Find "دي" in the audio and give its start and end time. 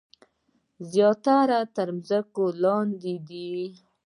3.27-3.49